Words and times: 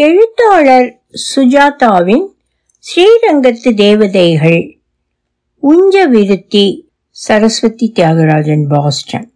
எழுத்தாளர் 0.00 0.88
சுஜாதாவின் 1.22 2.26
ஸ்ரீரங்கத்து 2.84 3.70
தேவதைகள் 3.74 4.60
உஞ்ச 5.62 6.04
விருத்தி 6.06 6.64
சரஸ்வதி 7.08 7.92
தியாகராஜன் 7.94 8.62
பாஸ்டன். 8.68 9.26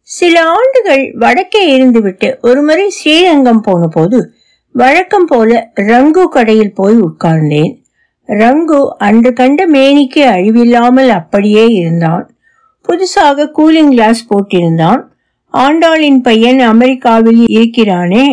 சில 0.00 0.42
ஆண்டுகள் 0.48 1.04
வடக்கே 1.12 1.62
இருந்துவிட்டு 1.76 2.28
ஒருமுறை 2.40 2.86
ஸ்ரீரங்கம் 2.90 3.60
போன 3.60 3.86
போது 3.86 4.32
வழக்கம் 4.72 5.26
போல 5.26 5.70
ரங்கு 5.74 6.24
கடையில் 6.28 6.74
போய் 6.74 6.98
உட்கார்ந்தேன். 6.98 7.74
ரங்கு 8.26 8.80
அன்று 8.98 9.32
கண்ட 9.32 9.66
மேனிக்கு 9.68 10.24
அழிவில்லாமல் 10.36 11.08
அப்படியே 11.08 11.66
இருந்தான். 11.66 12.26
புதுசாக 12.88 13.50
கூலிங் 13.58 13.88
கிளாஸ் 13.88 14.28
போட்டிருந்தான். 14.30 15.02
ஆண்டாளின் 15.54 16.22
பையன் 16.22 16.58
அமெரிக்காவில் 16.58 17.44
இருக்கிறானே 17.48 18.26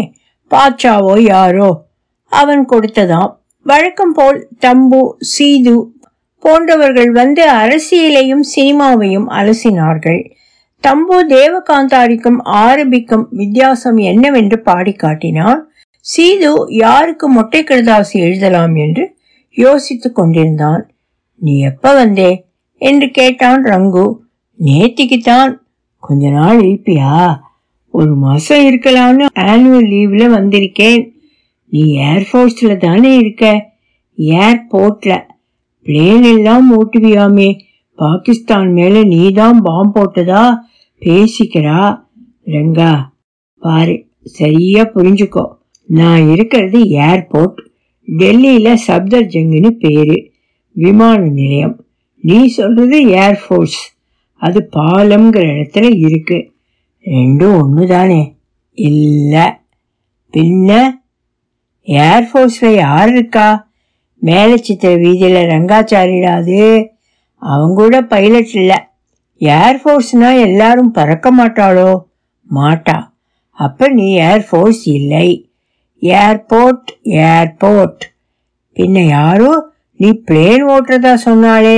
பாட்சாவோ 0.51 1.19
யாரோ? 1.19 1.85
அவன் 2.29 2.65
கொடுத்ததாம் 2.65 3.35
வழக்கம் 3.63 4.13
போல் 4.13 4.47
தம்பு 4.59 5.15
சீது 5.19 5.91
போன்றவர்கள் 6.39 7.11
வந்து 7.11 7.49
அரசியலையும் 7.49 8.43
சினிமாவையும் 8.55 9.25
அலசினார்கள். 9.29 10.31
தம்பு 10.79 11.27
தேவகாந்தாரிக்கும் 11.27 12.37
ஆரபிக்கும் 12.43 13.25
வித்தியாசம் 13.29 13.97
என்னவென்று 13.97 14.59
பாடி 14.59 14.93
காட்டினான். 14.93 15.69
சீது 15.99 16.65
யாருக்கு 16.69 17.29
மொட்டை 17.29 17.63
கடுதாசி 17.63 18.11
எழுதலாம் 18.11 18.75
என்று 18.75 19.17
யோசித்துக் 19.49 20.15
கொண்டிருந்தான். 20.15 20.91
நீ 21.35 21.59
எப்ப 21.59 21.93
வந்தே? 21.93 22.45
என்று 22.77 23.09
கேட்டான் 23.09 23.63
ரங்கு. 23.63 24.17
நேத்திக்குத்தான். 24.63 25.57
கொஞ்ச 25.99 26.29
நாள் 26.29 26.57
இருப்பியா 26.57 27.39
ஒரு 27.91 28.15
மாசம் 28.15 28.65
இருக்கலாம்னு 28.65 29.25
ஆனுவல் 29.35 29.85
லீவ்ல 29.85 30.33
வந்திருக்கேன். 30.33 31.11
நீ 31.69 31.97
ஏர்ஃபோர்ஸ்ல 31.97 32.77
தானே 32.77 33.17
இருக்க? 33.17 33.71
ஏர்போர்ட்ல 34.17 35.21
பிளேன் 35.83 36.23
எல்லாம் 36.23 36.71
ஓட்டுவியாமே. 36.71 37.59
பாகிஸ்தான் 37.95 38.71
மேல 38.71 39.03
நீதான் 39.03 39.61
பாம் 39.61 39.91
போட்டதா? 39.95 40.55
பேசிக்கிறா. 40.99 42.03
ரங்கா 42.45 42.99
பாரு 43.59 44.05
சரியா 44.23 44.83
புரிஞ்சுக்கோ. 44.83 45.47
நான் 45.85 46.29
இருக்கிறது 46.29 46.79
ஏர்போர்ட் 46.79 47.55
டெல்லியில 48.17 48.77
சப்தர்ஜங்குன்னு 48.87 49.69
பேரு. 49.69 50.31
விமான 50.71 51.27
நிலையம். 51.27 51.85
நீ 52.21 52.45
சொல்றது 52.45 53.05
ஏர்ஃபோர்ஸ் 53.05 53.81
அது 54.35 54.69
பாலம்ங்கிற 54.75 55.45
இடத்துல 55.45 55.97
இருக்கு. 55.97 56.50
ரெண்டும் 57.05 57.57
ஒன்று 57.61 57.87
தானே 57.87 58.21
இல்லை 58.77 59.45
பின்ன 60.33 60.71
ஏர்ஃபோர்ஸில் 61.87 62.77
யார் 62.77 63.09
இருக்கா 63.09 63.47
மேலே 64.21 64.55
சித்திர 64.57 64.91
வீதியில் 64.95 65.47
ரங்காச்சாரிடாது 65.49 66.59
அவங்க 67.41 67.75
கூட 67.75 68.01
பைலட் 68.05 68.53
இல்லை 68.55 68.79
ஏர்ஃபோர்ஸ்னால் 69.41 70.41
எல்லாரும் 70.41 70.91
பறக்க 70.91 71.27
மாட்டாளோ 71.31 71.91
மாட்டா 72.49 72.97
அப்போ 73.57 73.85
நீ 73.89 74.07
ஏர்ஃபோர்ஸ் 74.21 74.83
இல்லை 74.87 75.27
ஏர்போர்ட் 76.01 76.91
ஏர்போர்ட் 77.27 78.03
பின்ன 78.77 79.03
யாரோ 79.07 79.51
நீ 79.99 80.09
பிளேன் 80.27 80.63
ஓட்டுறதா 80.65 81.13
சொன்னாலே 81.13 81.77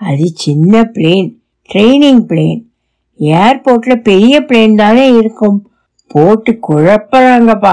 அது 0.00 0.26
சின்ன 0.34 0.82
பிளேன் 0.94 1.28
ட்ரைனிங் 1.70 2.22
பிளேன் 2.26 2.60
ஏர்போர்ட்ல 3.20 3.94
பெரிய 3.94 4.40
பிளேன் 4.40 4.74
தானே 4.74 5.12
இருக்கும். 5.12 5.70
போட்டு 6.08 6.58
குழப்பறாங்கப்பா. 6.68 7.72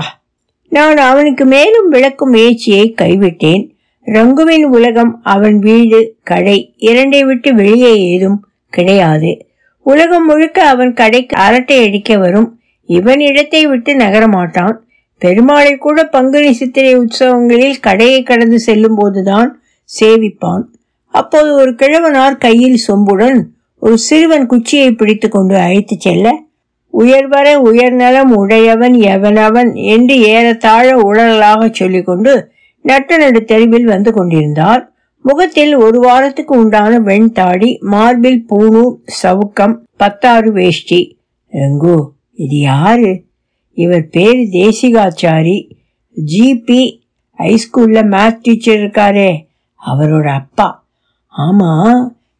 நான் 0.70 0.98
அவனுக்கு 0.98 1.46
மேலும் 1.46 1.90
விளக்கும் 1.90 2.30
முயற்சியை 2.30 2.96
கைவிட்டேன். 3.02 3.72
ரங்குவின் 4.06 4.64
உலகம் 4.64 5.20
அவன் 5.24 5.60
வீடு 5.60 6.16
கடை 6.24 6.76
இரண்டை 6.80 7.26
விட்டு 7.26 7.56
வெளியே 7.56 8.02
ஏதும் 8.02 8.48
கிடையாது. 8.70 9.46
உலகம் 9.80 10.26
முழுக்க 10.26 10.68
அவன் 10.68 10.94
கடைக்கு 10.94 11.38
அரட்டை 11.38 11.86
அடிக்க 11.86 12.18
வரும். 12.18 12.60
இவன் 12.86 13.20
இடத்தை 13.20 13.68
விட்டு 13.68 13.94
நகரமாட்டான் 13.94 14.76
பெருமாளை 15.26 15.78
கூட 15.78 16.04
பங்குனி 16.04 16.54
சித்திரை 16.54 16.98
உற்சவங்களில் 16.98 17.80
கடையை 17.82 18.24
கடந்து 18.24 18.60
செல்லும் 18.60 18.96
போதுதான் 18.96 19.62
சேவிப்பான். 20.00 20.64
அப்போது 21.08 21.54
ஒரு 21.54 21.72
கிழவனார் 21.72 22.38
கையில் 22.38 22.80
சொம்புடன் 22.88 23.44
ஒரு 23.84 23.98
சிறுவன் 23.98 24.46
குச்சியை 24.46 24.92
பிடித்து 24.92 25.28
கொண்டு 25.30 25.56
அழைத்து 25.58 25.96
செல்ல 26.00 26.28
உயர்வர 26.94 27.56
உயர்நலம் 27.62 28.32
உடையவன் 28.36 28.94
எவனவன்? 28.94 29.70
என்று 29.86 30.16
ஏறத்தாழ 30.22 30.88
உடலாக 30.98 31.70
சொல்லிக்கொண்டு 31.72 32.34
நட்ட 32.82 33.18
நடு 33.18 33.44
தெருவில் 33.44 33.86
வந்து 33.86 34.14
கொண்டிருந்தார். 34.14 34.84
முகத்தில் 35.26 35.74
ஒரு 35.76 36.00
வாரத்துக்கு 36.00 36.58
உண்டான 36.60 37.00
வெண்தாடி 37.00 37.80
மார்பில் 37.80 38.46
பூணூர் 38.50 38.96
சவுக்கம் 39.24 39.76
பத்தாறு 39.98 40.52
வேஷ்டி. 40.52 41.02
ரங்கு 41.54 41.98
இது 42.34 42.60
யாரு? 42.60 43.12
இவர் 43.74 44.08
பேர் 44.08 44.42
தேசிகாச்சாரி. 44.52 45.58
ஜிபி 46.26 46.82
ஹைஸ்கூல்ல 47.38 48.06
மேத் 48.06 48.42
டீச்சர் 48.42 48.78
இருக்காரே 48.78 49.32
அவரோட 49.82 50.28
அப்பா. 50.34 50.86
ஆமா 51.38 51.72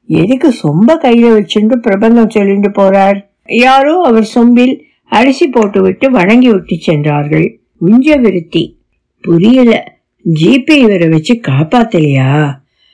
எதுக்கு 0.06 0.50
சொம்ப 0.50 0.88
கையில 0.88 1.36
வச்சுட்டு 1.38 1.76
பிரபந்தம் 1.76 2.30
சொல்லிட்டு 2.30 2.70
போறார்? 2.70 3.20
யாரோ 3.48 4.02
அவர் 4.04 4.30
சொம்பில் 4.36 4.80
அரிசி 5.06 5.48
போட்டுவிட்டு 5.48 6.12
வணங்கி 6.12 6.50
விட்டு 6.50 6.78
சென்றார்கள். 6.80 7.60
உஞ்ச 7.82 8.20
விருத்தி. 8.22 8.80
புரியல. 9.22 10.02
ஜிபி 10.34 10.72
இவரை 10.72 11.10
வச்சு 11.10 11.40
காப்பாத்தலையா? 11.48 12.52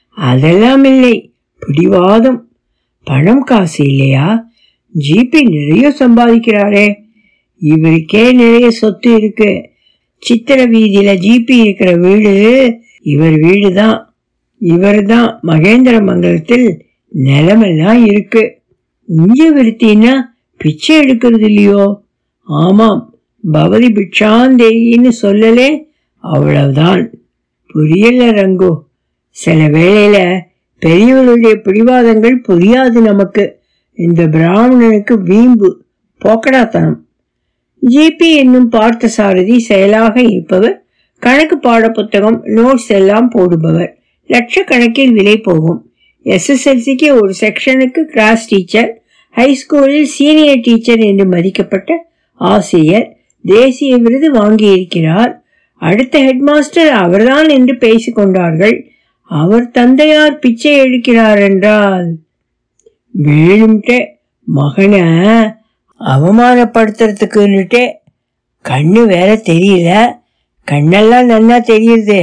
அதெல்லாம் 0.09 0.83
இல்லை. 0.83 1.33
பிடிவாதம். 1.59 2.47
பணம் 3.03 3.43
காசு 3.43 3.85
இல்லையா? 3.85 4.47
ஜிபி 4.99 5.41
நிறைய 5.41 5.93
சம்பாதிக்கிறாரே. 5.99 6.95
இவருக்கே 7.61 8.31
நிறைய 8.33 8.71
சொத்து 8.71 9.15
இருக்கு. 9.15 9.69
சித்திர 10.17 10.65
வீதியில 10.65 11.15
ஜிபி 11.15 11.61
இருக்கிற 11.61 11.95
வீடு 11.95 12.77
இவர் 13.01 13.39
வீடு 13.39 13.73
தான் 13.73 14.13
இவர் 14.57 15.05
தான் 15.05 15.39
மகேந்திர 15.43 16.03
மங்கலத்தில் 16.03 16.87
நிலமெல்லாம் 17.15 18.05
இருக்கு. 18.05 18.61
உஞ்ச 19.05 19.51
விருத்தின்னா 19.51 20.21
பிச்சை 20.57 20.99
எடுக்கிறது 20.99 21.43
இல்லையோ? 21.43 22.01
ஆமாம் 22.43 23.13
பவதி 23.53 23.89
பிட்சாந்தேயின்னு 23.89 25.11
சொல்லலே 25.21 25.83
அவ்வளவுதான். 26.17 27.13
புரியல 27.67 28.31
ரங்கு. 28.31 28.79
சில 29.29 29.67
வேளையில 29.67 30.39
பெரியவர்களுடைய 30.79 31.55
பிடிவாதங்கள் 31.55 32.41
புரியாது 32.47 33.01
நமக்கு. 33.01 33.59
இந்த 33.93 34.27
பிராமணனுக்கு 34.27 35.21
வீம்பு 35.23 35.83
போக்கடாத்தனம். 36.25 36.97
ஜிபி 37.89 38.35
என்னும் 38.35 38.69
பார்த்த 38.69 39.07
சாரதி 39.07 39.59
செயலாக 39.59 40.21
இருப்பவர் 40.21 40.83
கணக்கு 41.19 41.57
பாட 41.57 41.89
புத்தகம் 41.89 42.45
நோட்ஸ் 42.45 42.87
எல்லாம் 42.87 43.31
போடுபவர். 43.31 43.93
லட்சக்கணக்கில் 44.27 45.13
விலை 45.13 45.37
போகும். 45.37 45.88
எஸ்எஸ்எல்சிக்கு 46.33 47.07
ஒரு 47.21 47.33
செக்ஷனுக்கு 47.41 48.01
கிளாஸ் 48.13 48.47
டீச்சர் 48.47 48.89
ஹைஸ்கூலில் 49.35 50.09
சீனியர் 50.15 50.59
டீச்சர் 50.59 50.97
என்று 50.97 51.25
மதிக்கப்பட்ட 51.29 51.91
ஆசிரியர் 52.33 53.07
தேசிய 53.45 53.97
விருது 53.97 54.29
வாங்கியிருக்கிறார். 54.33 55.33
அடுத்த 55.81 56.19
ஹெட்மாஸ்டர் 56.19 56.91
அவர்தான் 57.03 57.49
என்று 57.49 57.75
பேசிக்கொண்டார்கள் 57.75 58.75
அவர் 59.23 59.71
தந்தையார் 59.71 60.39
பிச்சை 60.39 60.73
எடுக்கிறார் 60.81 61.41
என்றால் 61.49 62.07
வேணும்ட்டே 63.23 63.99
மகனை 64.47 65.01
அவமானப்படுத்துறதுக்குன்னுட்டே 65.99 67.83
கண்ணு 68.65 69.01
வேற 69.05 69.29
தெரியல. 69.49 69.89
கண்ணெல்லாம் 70.67 71.29
நன்னா 71.33 71.57
தெரியுது. 71.71 72.19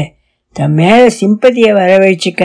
தன் 0.56 0.72
மேல 0.72 1.06
சிம்பதியை 1.20 1.72
வர 1.72 1.90
வச்சுக்க 1.98 2.42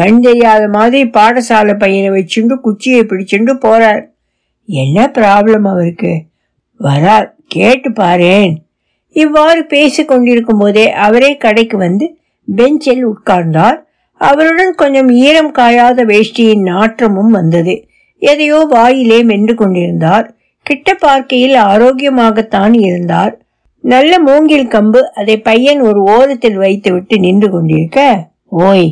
கண் 0.00 0.20
தெரியாத 0.20 0.62
மாதிரி 0.68 1.00
பாடசாலை 1.16 1.74
பையனை 1.78 2.10
வச்சுண்டு 2.16 2.54
குச்சியை 2.60 3.02
பிடிச்சுண்டு 3.02 3.52
போறார். 3.64 4.02
என்ன 4.68 5.06
ப்ராப்ளம் 5.18 5.66
அவருக்கு? 5.72 6.12
வரார் 6.80 7.28
கேட்டு 7.46 7.90
பாரேன். 7.90 8.54
இவ்வாறு 9.16 9.60
பேசி 9.64 10.02
கொண்டிருக்கும் 10.04 10.58
போதே 10.58 10.86
அவரே 11.06 11.30
கடைக்கு 11.36 11.76
வந்து 11.78 12.06
பெஞ்சில் 12.48 13.04
உட்கார்ந்தார். 13.08 13.78
அவருடன் 14.20 14.72
கொஞ்சம் 14.74 15.10
ஈரம் 15.26 15.52
காயாத 15.54 16.04
வேஷ்டியின் 16.12 16.64
நாற்றமும் 16.70 17.32
வந்தது. 17.38 17.74
எதையோ 18.22 18.58
வாயிலே 18.68 19.18
மென்று 19.22 19.54
கொண்டிருந்தார். 19.54 20.26
கிட்ட 20.66 20.94
பார்க்கையில் 20.94 21.56
ஆரோக்கியமாகத்தான் 21.70 22.74
இருந்தார். 22.80 23.34
நல்ல 23.84 24.12
மூங்கில் 24.18 24.66
கம்பு 24.66 25.00
அதை 25.20 25.36
பையன் 25.40 25.80
ஒரு 25.80 26.00
ஓரத்தில் 26.14 26.56
வைத்துவிட்டு 26.56 27.16
நின்று 27.18 27.48
கொண்டிருக்க 27.50 28.00
ஓய் 28.62 28.88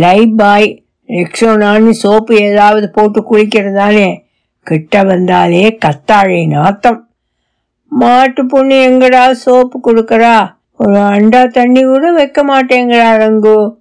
லைப் 0.00 0.36
பாய் 0.36 0.84
ரெக்ஸோனான்னு 1.08 1.90
சோப்பு 1.90 2.36
ஏதாவது 2.36 2.90
போட்டு 2.90 3.20
குளிக்கிறதானே 3.30 4.16
கிட்ட 4.62 5.02
வந்தாலே 5.02 5.78
கத்தாழை 5.84 6.46
நாத்தம் 6.46 7.08
மாட்டு 7.88 8.46
பொண்ணு 8.46 8.74
எங்கடா 8.74 9.30
சோப்பு 9.30 9.80
கொடுக்கறா? 9.84 10.54
ஒரு 10.76 10.98
அண்டா 10.98 11.46
தண்ணி 11.46 11.82
கூட 11.82 12.12
வைக்க 12.12 12.44
மாட்டேங்கிறா 12.44 13.08
ரங்கு. 13.16 13.74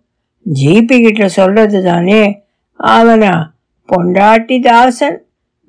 ஜிபி 0.53 1.01
கிட்ட 1.01 1.27
சொல்றது 1.27 1.83
தானே? 1.83 2.43
அவனா 2.75 3.51
பொண்டாட்டி 3.89 4.59
தாசன். 4.61 5.17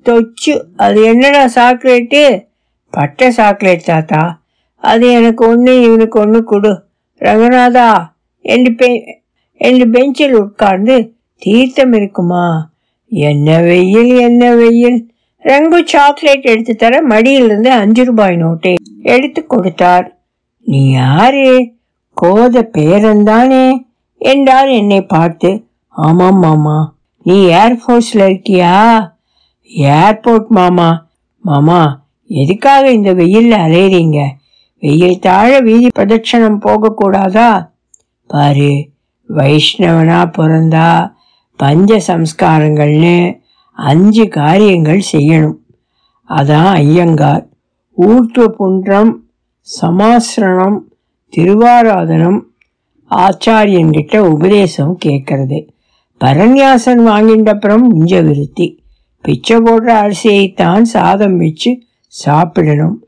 தொச்சு 0.05 0.61
அது 0.75 1.03
என்னடா 1.03 1.45
சாக்லேட்டு? 1.55 2.43
பட்டை 2.89 3.31
சாக்லேட் 3.31 3.85
தாத்தா. 3.85 4.41
அது 4.77 5.11
எனக்கு 5.11 5.47
ஒன்று 5.47 5.81
இவனுக்கு 5.81 6.19
ஒன்று 6.19 6.43
கொடு. 6.43 6.83
ரங்கநாதா 7.19 8.05
என்று 8.41 8.73
பே 8.73 9.22
என்று 9.63 9.89
பெஞ்சில் 9.89 10.33
உட்கார்ந்து 10.33 11.13
தீர்த்தம் 11.37 11.93
இருக்குமா? 11.93 12.69
என்ன 13.07 13.59
வெயில் 13.59 14.19
என்ன 14.19 14.55
வெயில். 14.55 15.13
ரங்கு 15.43 15.83
சாக்லேட் 15.85 16.43
எடுத்து 16.43 16.75
தர 16.75 17.01
மடியிலிருந்து 17.01 17.71
அஞ்சு 17.71 18.03
ரூபாய் 18.03 18.35
நோட்டை 18.35 18.75
எடுத்து 19.01 19.45
கொடுத்தார். 19.45 20.19
நீ 20.61 20.91
யாரு? 20.91 21.71
கோத 22.21 22.69
பேரன்தானே? 22.77 23.65
என்றார் 24.17 24.69
என்னை 24.69 25.01
பார்த்து. 25.01 25.65
ஆமாம் 25.89 26.37
மாமா. 26.37 26.95
நீ 27.23 27.45
ஏர்ஃபோர்ஸ்ல 27.45 28.23
இருக்கியா? 28.23 28.75
ஏர்போர்ட் 29.79 30.47
மாமா. 30.47 31.07
மாமா 31.39 31.81
எதுக்காக 32.27 32.91
இந்த 32.91 33.13
வெயிலில் 33.13 33.59
அலையிறீங்க? 33.59 34.25
வெயில் 34.79 35.19
தாழ 35.19 35.59
வீதி 35.59 35.87
பிரதட்சணம் 35.87 36.61
போகக்கூடாதா? 36.61 37.49
பாரு 38.27 38.91
வைஷ்ணவனா 39.29 40.31
பிறந்தா 40.37 41.13
பஞ்ச 41.55 42.01
சம்ஸ்காரங்கள்னு 42.07 43.39
அஞ்சு 43.71 44.27
காரியங்கள் 44.27 45.03
செய்யணும். 45.11 45.57
அதான் 46.29 46.71
ஐயங்கார். 46.71 47.47
ஊற்று 47.91 48.51
புன்றம் 48.51 49.25
சமாசிரணம் 49.81 50.79
திருவாராதனம் 51.37 52.39
ஆச்சாரியன்கிட்ட 53.11 54.17
உபதேசம் 54.17 54.97
கேட்கறது 55.05 55.67
பரநியாசன் 56.25 57.07
வாங்கின்றப்புறம் 57.09 57.81
உஞ்ச 57.93 58.23
விருத்தி. 58.23 58.83
பிச்சை 59.21 59.57
போடுற 59.57 59.89
அரிசியைத்தான் 60.03 60.81
சாதம் 60.81 61.37
வச்சு 61.37 61.81
சாப்பிடணும். 62.07 63.03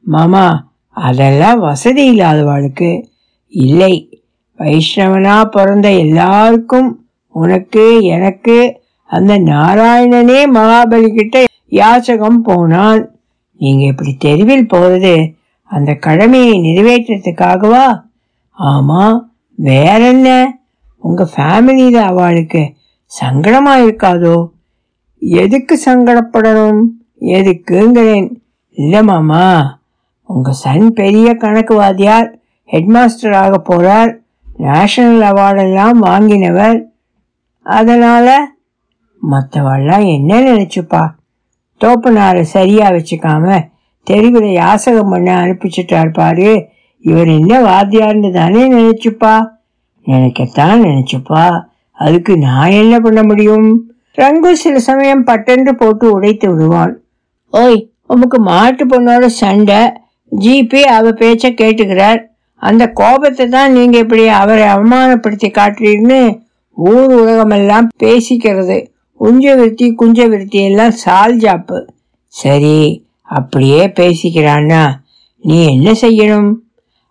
மாமா 0.00 0.72
அதெல்லாம் 0.90 1.60
வசதி 1.60 2.14
இல்லாதவாளுக்கு. 2.14 3.04
இல்லை 3.48 4.22
வைஷ்ணவனா 4.58 5.44
பிறந்த 5.44 5.92
எல்லாருக்கும் 5.92 7.06
உனக்கு 7.30 8.00
எனக்கு 8.00 8.80
அந்த 9.04 9.38
நாராயணனே 9.38 10.40
மகாபலி 10.54 11.14
கிட்ட 11.14 11.44
யாச்சகம் 11.70 12.40
போனான். 12.42 13.10
நீங்க 13.56 13.84
இப்படி 13.84 14.16
தெருவில் 14.18 14.70
போறது 14.72 15.32
அந்த 15.64 15.94
கடமையை 15.94 16.58
நிறைவேற்றத்துக்காகவா? 16.58 18.02
ஆமா 18.58 19.20
வேற 19.54 20.06
என்ன 20.06 20.58
உங்க 20.98 21.28
ஃபேமிலியில 21.36 21.96
அவளுக்கு 21.96 22.72
சங்கடமா 23.20 23.74
இருக்காதோ? 23.84 24.46
எதுக்கு 25.18 25.80
சங்கடப்படணும்? 25.86 26.82
எதுக்குங்கிறேன். 27.20 28.28
இல்லை 28.70 29.02
மாமா 29.02 29.80
உங்க 30.24 30.52
சன் 30.52 30.92
பெரிய 30.92 31.36
கணக்குவாதியார் 31.40 32.28
ஹெட்மாஸ்டர் 32.72 33.34
ஆக 33.34 33.62
போறார். 33.68 34.12
நேஷனல் 34.58 35.32
அவார்டெல்லாம் 35.32 35.96
வாங்கினவர். 35.96 36.78
அதனால 37.62 38.28
மற்றவெல்லாம் 39.30 40.06
என்ன 40.06 40.40
நினைச்சுப்பா? 40.40 41.02
தோப்பனாரை 41.80 42.40
சரியா 42.40 42.88
வச்சுக்காம 42.88 43.66
தெருவில் 44.02 44.50
யாசகம் 44.52 45.10
பண்ண 45.10 45.36
அனுப்பிச்சிட்டார் 45.36 46.12
பாரு. 46.12 46.66
இவர் 46.98 47.28
என்ன 47.28 47.60
வாத்தியார்னு 47.60 48.30
தானே 48.32 48.62
நினைச்சுப்பா? 48.72 49.34
நினைக்கத்தான் 50.06 50.82
நினைச்சுப்பா. 50.82 51.44
அதுக்கு 51.92 52.38
நான் 52.38 52.70
என்ன 52.70 53.00
பண்ண 53.00 53.22
முடியும்? 53.22 53.68
ரங்கு 54.16 54.52
சில 54.52 54.78
சமயம் 54.78 55.24
பட்டென்று 55.24 55.74
போட்டு 55.74 56.12
உடைத்து 56.12 56.54
விடுவான் 56.54 57.00
ஓய் 57.50 57.90
உமக்கு 58.06 58.38
மாட்டு 58.38 58.84
பொண்ணோட 58.86 59.26
சண்டை. 59.26 59.92
ஜிபி 60.38 60.80
அவ 60.80 61.10
பேச்ச 61.10 61.44
கேட்டுக்கிறார். 61.60 62.20
அந்த 62.60 62.90
கோபத்தை 62.90 63.48
தான் 63.48 63.72
நீங்க 63.72 63.98
இப்படி 63.98 64.28
அவரை 64.28 64.64
அவமானப்படுத்தி 64.64 65.48
காட்டுறீர்னு 65.50 66.40
ஊர் 66.72 67.12
உலகமெல்லாம் 67.14 67.88
பேசிக்கிறது. 68.02 68.86
உஞ்ச 69.20 69.56
விருத்தி 69.56 69.94
குஞ்ச 69.94 70.28
விருத்தி 70.28 70.62
எல்லாம் 70.62 70.90
சால் 70.90 71.36
ஜாப்பு. 71.36 71.78
சரி 72.26 73.06
அப்படியே 73.22 73.86
பேசிக்கிறான்னா 73.86 74.82
நீ 75.38 75.66
என்ன 75.66 75.90
செய்யணும்? 76.00 76.50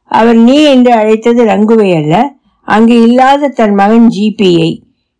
அவர் 0.05 0.35
நீ 0.35 0.63
என்று 0.63 0.91
அழைத்தது 0.91 1.45
ரங்குவை 1.45 1.95
அல்ல 1.95 2.35
அங்கு 2.63 3.01
இல்லாத 3.01 3.47
தன் 3.47 3.73
மகன் 3.73 4.07
ஜிபியை. 4.07 4.69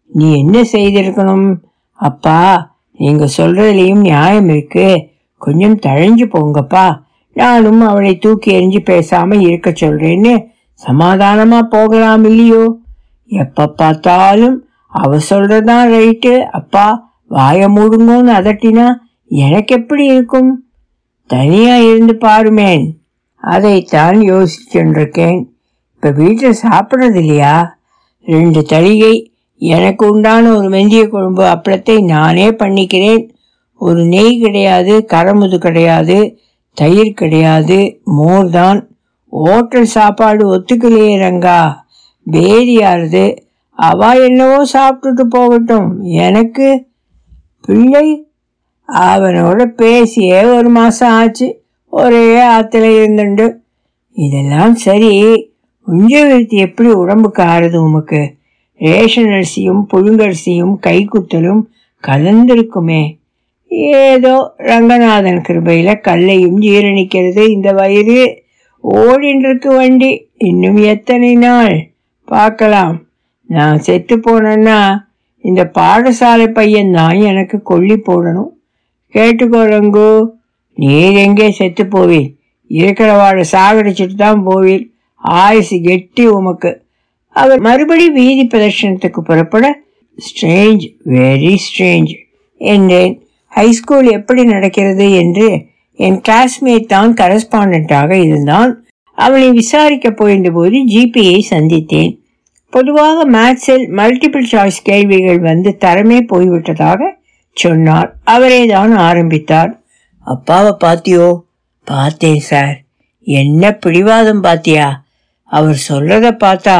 நீ 0.08 0.38
என்ன 0.38 0.62
செய்திருக்கணும்? 0.62 1.56
அப்பா 1.94 2.72
நீங்க 2.92 3.26
சொல்றதுலயும் 3.38 4.02
நியாயம் 4.02 4.50
இருக்கு. 4.50 5.08
கொஞ்சம் 5.38 5.80
தழைஞ்சு 5.80 6.26
போங்கப்பா. 6.36 6.88
நானும் 7.38 7.82
அவளை 7.82 8.14
தூக்கி 8.18 8.50
எறிஞ்சு 8.54 8.82
பேசாம 8.86 9.40
இருக்க 9.46 9.70
சொல்றேன்னு 9.76 10.34
சமாதானமா 10.80 11.60
போகலாம் 11.70 12.24
இல்லையோ 12.24 12.64
எப்ப 13.32 13.68
பார்த்தாலும் 13.74 14.58
அவ 14.94 15.18
சொல்றதான் 15.30 15.88
ரைட்டு 15.92 16.34
அப்பா 16.52 16.86
வாய 17.32 17.68
மூடுங்கன்னு 17.68 18.32
அதட்டினா 18.34 18.86
எனக்கு 19.32 19.74
எப்படி 19.76 20.04
இருக்கும் 20.06 20.52
தனியா 21.30 21.76
இருந்து 21.88 22.14
பாருமேன் 22.22 22.86
அதைத்தான் 23.44 24.20
யோசிச்சுருக்கேன் 24.28 25.40
இப்ப 25.96 26.12
வீட்டில் 26.18 26.62
சாப்பிட்றது 26.64 27.18
இல்லையா 27.18 27.56
ரெண்டு 28.28 28.62
தளிகை 28.70 29.16
எனக்கு 29.62 30.04
உண்டான 30.06 30.50
ஒரு 30.50 30.68
மெந்திய 30.70 31.04
குழம்பு 31.08 31.44
அப்பளத்தை 31.54 31.96
நானே 32.08 32.48
பண்ணிக்கிறேன் 32.60 33.24
ஒரு 33.82 34.02
நெய் 34.06 34.34
கிடையாது 34.40 34.94
கரமுது 35.06 35.58
கிடையாது 35.60 36.18
தயிர் 36.78 37.14
கிடையாது. 37.14 38.00
மோர் 38.04 38.50
தான் 38.50 38.88
ஓட்டல் 39.30 39.86
சாப்பாடு 39.86 40.44
ஒத்துக்கலையே 40.56 41.16
ரங்கா. 41.18 41.76
பேதியாருது 42.32 43.38
அவ 43.72 44.24
என்னவோ 44.24 44.64
சாப்பிட்டுட்டு 44.74 45.22
போகட்டும். 45.22 46.02
எனக்கு 46.02 46.88
பிள்ளை. 47.62 48.28
அவனோட 48.88 49.66
பேசியே 49.66 50.44
ஒரு 50.44 50.70
மாதம் 50.70 51.12
ஆச்சு. 51.12 51.62
ஒரே 51.90 52.42
ஆற்றுல 52.42 52.88
இருந்துண்டு. 53.02 53.56
இதெல்லாம் 54.12 54.76
சரி. 54.76 55.12
உஞ்சவிருத்தி 55.88 56.50
எப்படி 56.50 56.90
உடம்புக்கு 56.92 57.44
ஆறுது 57.44 57.76
உமக்கு? 57.76 58.36
ரேஷன் 58.78 59.32
அரிசியும் 59.32 59.88
புழுங்கரிசியும் 59.94 60.76
கைக்குத்தலும் 60.88 61.62
கலந்திருக்குமே. 62.08 63.18
ஏதோ 63.72 64.34
ரங்கநாதன் 64.58 65.42
கிருபையில 65.48 66.02
கல்லையும் 66.02 66.58
ஜீரணிக்கிறது 66.62 67.44
இந்த 67.50 67.72
வயிறு 67.72 68.20
ஓடின்றிருக்கு 68.84 69.70
வண்டி 69.76 70.32
இன்னும் 70.38 70.80
எத்தனை 70.94 71.36
நாள்? 71.36 71.76
பார்க்கலாம். 72.24 72.96
நான் 73.50 73.78
செத்து 73.80 74.16
போனேன்னா 74.18 74.80
இந்த 75.44 75.72
பாடசாலை 75.80 76.48
பையன் 76.48 76.92
தான் 76.92 77.20
எனக்கு 77.20 77.62
கொல்லி 77.62 77.98
போடணும். 77.98 78.52
கேட்டுக்கோ 79.16 79.62
ரங்கு 79.74 80.08
நீர் 80.74 81.18
எங்கே 81.26 81.52
செத்து 81.52 81.84
போவீர்? 81.84 82.30
இருக்கிறவாழை 82.70 83.44
சாகடிச்சிட்டு 83.52 84.16
தான் 84.16 84.42
போவீர். 84.48 84.84
ஆயுசு 85.22 85.82
கெட்டி 85.82 86.26
உமக்கு. 86.28 86.72
அவர் 87.36 87.60
மறுபடி 87.60 88.10
வீதி 88.10 88.44
பிரதர்ஷனத்துக்கு 88.54 89.20
புறப்பட 89.20 89.66
ஸ்ட்ரேஞ்ச் 90.18 90.86
வெரி 91.16 91.56
ஸ்ட்ரேஞ்ச் 91.66 92.14
என்றேன். 92.62 93.16
ஹைஸ்கூல் 93.58 94.10
எப்படி 94.12 94.44
நடக்கிறது 94.44 95.06
என்று 95.14 95.48
என் 96.00 96.22
கிளாஸ்மேட் 96.28 96.86
தான் 96.86 97.14
கரஸ்பாண்டாக 97.14 98.12
இருந்தான். 98.12 98.72
அவனை 99.18 99.52
விசாரிக்க 99.52 100.08
போயிருந்தபோது 100.10 100.78
ஜிபியை 100.94 101.40
சந்தித்தேன். 101.50 102.12
பொதுவாக 102.70 103.18
மேத்ஸில் 103.36 103.86
மல்டிபிள் 104.00 104.48
சாய்ஸ் 104.52 104.80
கேள்விகள் 104.84 105.40
வந்து 105.40 105.78
தரமே 105.86 106.20
போய்விட்டதாக 106.32 107.02
சொன்னார். 107.58 108.10
அவரே 108.24 108.66
தான் 108.66 108.94
ஆரம்பித்தார். 108.96 109.72
அப்பாவை 110.20 110.72
பாத்தியோ? 110.84 111.28
பார்த்தேன் 111.84 112.40
சார் 112.40 112.76
என்ன 113.28 113.72
பிடிவாதம் 113.84 114.42
பாத்தியா? 114.42 114.88
அவர் 115.52 115.80
சொல்றத 115.90 116.28
பார்த்தா 116.44 116.78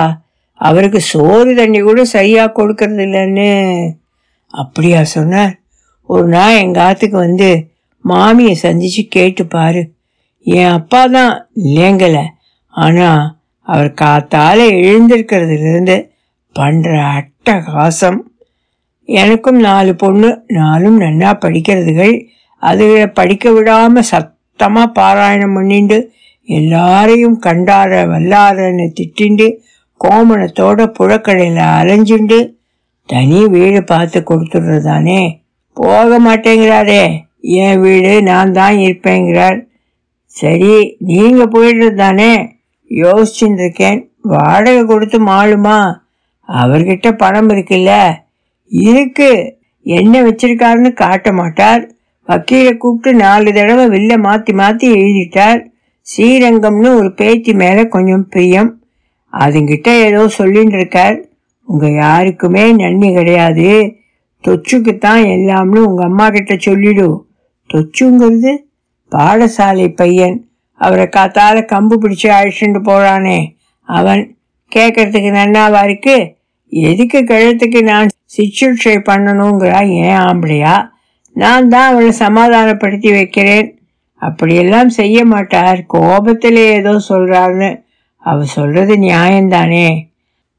அவருக்கு 0.60 1.00
சோறு 1.02 1.56
தண்ணி 1.56 1.80
கூட 1.80 2.04
சரியா 2.06 2.44
கொடுக்கறது 2.48 3.04
இல்லைன்னு 3.08 3.50
அப்படியா 4.54 5.04
சொன்னார். 5.04 5.54
ஒரு 6.10 6.26
நாள் 6.28 6.62
எங்கள் 6.64 6.84
ஆத்துக்கு 6.88 7.18
வந்து 7.18 7.50
மாமியை 8.06 8.56
சந்தித்து 8.56 9.02
கேட்டு 9.08 9.44
பாரு. 9.46 9.82
என் 10.46 10.74
அப்பா 10.78 11.02
தான் 11.08 11.34
இல்லைங்கலை 11.62 12.26
ஆனால் 12.74 13.24
அவர் 13.68 13.90
காத்தால 14.02 14.60
எழுந்திருக்கிறதுலேருந்து 14.82 15.98
பண்ணுற 16.56 16.92
அட்டகாசம். 17.18 18.20
எனக்கும் 19.10 19.60
நாலு 19.60 19.92
பொண்ணு 19.96 20.30
நாலும் 20.58 20.98
நன்னா 21.02 21.32
படிக்கிறதுகள் 21.44 22.16
அதுகளை 22.62 23.06
படிக்க 23.20 23.52
விடாமல் 23.52 24.10
சத்தமாக 24.12 24.94
பாராயணம் 25.00 25.56
பண்ணிண்டு 25.58 25.98
எல்லாரையும் 26.50 27.38
கண்டார 27.40 27.92
வல்லாரன்னு 28.12 28.86
திட்டிண்டு 29.00 29.48
கோமணத்தோட 30.02 30.80
புழக்கடையில் 30.98 31.62
அலைஞ்சுண்டு 31.78 32.40
தனி 33.10 33.40
வீடு 33.56 33.82
பார்த்து 33.84 34.20
கொடுத்துடுறதானே. 34.22 35.22
போக 35.80 36.20
மாட்டேங்கிறாரே 36.20 37.04
என் 37.64 37.80
வீடு 37.82 38.14
நான் 38.30 38.52
தான் 38.60 38.78
இருப்பேங்கிறார். 38.78 39.58
சரி 40.36 40.74
நீங்க 41.10 41.44
போயிடுறது 41.46 41.98
தானே 42.04 42.32
யோசிச்சுட்டு 42.92 43.64
இருக்கேன் 43.64 44.00
வாடகை 44.34 44.82
கொடுத்து 44.86 45.18
மாளுமா? 45.26 45.78
அவர்கிட்ட 46.50 47.08
பணம் 47.22 47.50
இருக்குல்ல? 47.50 47.92
இருக்கு. 48.72 49.30
என்ன 49.86 50.22
வச்சிருக்காருன்னு 50.24 50.90
காட்ட 50.94 51.32
மாட்டார். 51.32 51.84
வக்கீலை 52.30 52.72
கூப்பிட்டு 52.78 53.12
நாலு 53.24 53.50
தடவை 53.54 53.86
வில்ல 53.96 54.14
மாத்தி 54.26 54.54
மாத்தி 54.62 54.88
எழுதிட்டார். 55.00 55.60
ஸ்ரீரங்கம்னு 56.08 56.90
ஒரு 57.00 57.10
பேத்தி 57.14 57.54
மேல 57.54 57.86
கொஞ்சம் 57.96 58.26
பிரியம். 58.30 58.72
அதுங்கிட்ட 59.34 59.90
ஏதோ 60.08 60.22
சொல்லிட்டு 60.40 60.78
இருக்கார் 60.78 61.18
உங்க 61.68 61.88
யாருக்குமே 62.04 62.66
நன்மை 62.72 63.10
கிடையாது. 63.14 63.70
தொச்சுக்குத்தான் 64.48 65.24
எல்லாம்னு 65.26 65.76
உங்க 65.76 66.04
அம்மா 66.04 66.30
கிட்ட 66.30 66.56
சொல்லிடு. 66.58 67.26
தொச்சுங்கிறது 67.74 68.58
பாடசாலை 69.12 69.96
பையன். 69.96 70.50
அவரை 70.74 71.06
காத்தால 71.06 71.66
கம்பு 71.72 71.94
பிடிச்சு 72.02 72.24
அழிச்சுட்டு 72.24 72.82
போறானே. 72.86 73.56
அவன் 73.82 74.38
கேட்கறதுக்கு 74.76 75.30
நன்னாவா 75.32 75.84
இருக்கு? 75.84 76.36
எதுக்கு 76.70 77.20
கழுத்துக்கு 77.20 77.84
நான் 77.84 78.08
சிகிச்சை 78.24 78.96
பண்ணணுங்கிறா 78.96 79.88
ஏன் 79.88 80.18
ஆம்பளையா? 80.18 80.90
நான் 81.34 81.70
தான் 81.70 81.92
அவளை 81.92 82.12
சமாதானப்படுத்தி 82.12 83.12
வைக்கிறேன். 83.12 83.80
அப்படியெல்லாம் 84.16 84.90
செய்ய 84.90 85.26
மாட்டார். 85.26 85.84
கோபத்தில் 85.88 86.56
ஏதோ 86.56 87.02
சொல்றாருன்னு. 87.10 87.84
அவ 88.18 88.46
சொல்றது 88.46 88.96
நியாயம்தானே. 88.96 90.08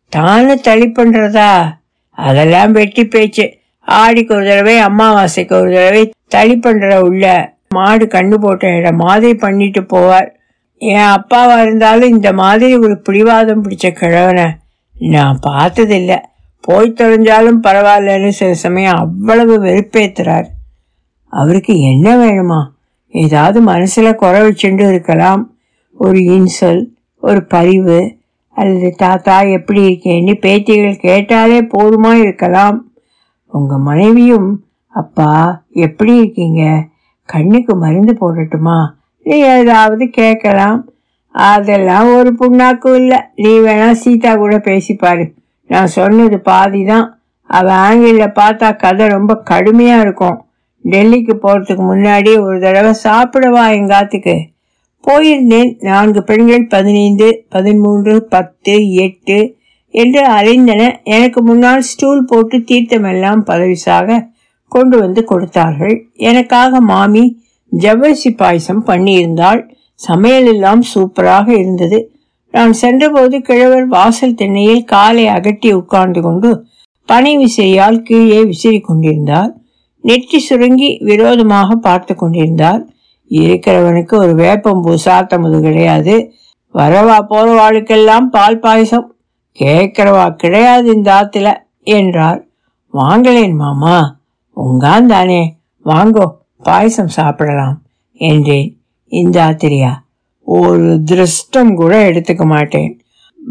தானே 0.08 0.54
தளி 0.54 0.86
பண்றதா? 0.86 1.76
அதெல்லாம் 2.10 2.72
வெட்டி 2.72 3.06
பேச்சு. 3.06 3.57
ஆடிக்கு 3.88 4.34
ஒரு 4.34 4.44
தடவை 4.44 4.80
அமாவாசைக்கு 4.80 5.52
ஒரு 5.52 5.72
தடவை 5.72 6.12
தளி 6.28 6.56
பண்ற 6.56 7.00
உள்ள 7.00 7.54
மாடு 7.68 8.06
கண்ணு 8.06 8.34
போட்ட 8.34 8.68
இடம் 8.68 8.96
மாதிரி 8.96 9.34
பண்ணிட்டு 9.34 9.80
போவார். 9.80 10.28
என் 10.78 10.96
அப்பாவா 10.96 11.62
இருந்தாலும் 11.62 12.08
இந்த 12.08 12.32
மாதிரி 12.32 12.76
ஒரு 12.76 12.98
பிடிவாதம் 12.98 13.64
பிடிச்ச 13.64 13.90
கிழவனை 13.90 14.44
நான் 14.98 15.38
பார்த்ததில்ல. 15.46 16.18
போய் 16.60 16.94
தொலைஞ்சாலும் 16.96 17.60
பரவாயில்லன்னு 17.62 18.28
சில 18.28 18.54
சமயம் 18.54 18.96
அவ்வளவு 18.96 19.64
வெறுப்பேத்துறார். 19.64 20.44
அவருக்கு 21.26 21.80
என்ன 21.80 22.16
வேணுமா? 22.16 22.66
ஏதாவது 23.08 23.62
மனசுல 23.62 24.14
குறை 24.14 24.40
வச்சுட்டு 24.40 24.88
இருக்கலாம். 24.88 25.54
ஒரு 25.92 26.18
இன்சொல் 26.18 26.84
ஒரு 27.20 27.44
பரிவு 27.44 28.16
அல்லது 28.50 28.94
தாத்தா 28.96 29.40
எப்படி 29.40 29.86
இருக்கேன்னு? 29.86 30.34
பேத்திகள் 30.40 30.98
கேட்டாலே 30.98 31.60
போதுமா 31.60 32.12
இருக்கலாம். 32.12 32.87
உங்க 33.48 33.78
மனைவியும் 33.78 34.64
அப்பா 34.88 35.62
எப்படி 35.70 36.16
இருக்கீங்க? 36.16 36.84
கண்ணுக்கு 37.24 37.76
மருந்து 37.76 38.12
போடட்டுமா? 38.12 38.88
நீ 39.22 39.38
ஏதாவது 39.38 40.08
கேட்கலாம்? 40.08 40.88
அதெல்லாம் 41.30 42.14
ஒரு 42.16 42.34
புண்ணாக்கும் 42.40 42.94
இல்லை. 42.94 43.18
நீ 43.34 43.58
வேணா 43.58 43.90
சீதா 43.90 44.36
கூட 44.36 44.56
பேசிப்பாரு. 44.56 45.34
நான் 45.66 45.86
சொன்னது 45.86 46.38
பாதி 46.40 46.84
தான் 46.84 47.18
அவள் 47.44 47.72
ஆங்கிளில் 47.72 48.36
பார்த்தா 48.38 48.76
கதை 48.76 49.08
ரொம்ப 49.08 49.36
கடுமையாக 49.36 50.00
இருக்கும். 50.00 50.44
டெல்லிக்கு 50.84 51.34
போகிறதுக்கு 51.42 51.84
முன்னாடி 51.92 52.40
ஒரு 52.40 52.60
தடவை 52.60 52.94
சாப்பிடவா 53.04 53.64
எங்காத்துக்கு? 53.70 54.36
போயிருந்தேன். 55.06 55.76
நான்கு 55.80 56.22
பெண்கள் 56.22 56.66
பதினைந்து 56.66 57.44
பதிமூன்று 57.48 58.22
பத்து 58.22 58.92
எட்டு 58.94 59.57
என்று 59.94 60.22
அலைந்தன 60.36 60.82
எனக்கு 61.16 61.40
முன்னால் 61.42 61.86
ஸ்டூல் 61.90 62.22
போட்டு 62.24 62.56
தீர்த்தமெல்லாம் 62.70 63.42
பதவிசாக 63.50 64.18
கொண்டு 64.72 64.96
வந்து 64.98 65.20
கொடுத்தார்கள். 65.24 65.96
எனக்காக 66.28 66.80
மாமி 66.80 67.24
ஜவ்வரிசி 67.72 68.30
பாயசம் 68.36 68.82
பண்ணியிருந்தாள். 68.86 69.60
சமையல் 70.00 70.48
எல்லாம் 70.52 70.82
சூப்பராக 70.92 71.46
இருந்தது. 71.62 71.98
நான் 72.54 72.72
சென்றபோது 72.72 73.36
கிழவர் 73.40 73.86
வாசல் 73.86 74.34
திண்ணையில் 74.34 74.84
காலை 74.84 75.24
அகட்டி 75.26 75.70
உட்கார்ந்து 75.72 76.20
கொண்டு 76.20 76.50
பனை 77.08 77.32
விசிறியால் 77.36 77.98
கீழே 78.02 78.40
விசிறி 78.44 78.80
கொண்டிருந்தார். 78.80 79.50
நெற்றி 80.04 80.38
சுருங்கி 80.38 80.88
விரோதமாக 81.08 81.76
பார்த்து 81.86 82.12
கொண்டிருந்தார். 82.14 82.82
இருக்கிறவனுக்கு 83.30 84.14
ஒரு 84.24 84.32
வேப்பம்பூ 84.42 84.92
சாத்தமுது 85.04 85.58
கிடையாது. 85.60 86.14
வரவா 86.74 87.18
போறவாளுக்கெல்லாம் 87.30 88.26
பால் 88.34 88.62
பாயசம் 88.64 89.06
கேட்கிறவா 89.60 90.36
கிடையாது 90.36 90.94
இந்த 90.94 91.12
ஆத்துல 91.12 91.56
என்றார். 91.82 92.46
வாங்களேன் 92.94 93.54
மாமா. 93.54 94.16
உங்கான் 94.56 95.06
தானே 95.06 95.56
வாங்கோ 95.84 96.26
பாயசம் 96.62 97.14
சாப்பிடலாம் 97.16 97.82
என்றேன். 98.12 98.76
இந்த 99.08 99.42
ஆத்திரியா 99.42 99.92
ஒரு 100.42 101.02
திருஷ்டம் 101.10 101.74
கூட 101.74 102.10
எடுத்துக்க 102.10 102.44
மாட்டேன். 102.44 103.00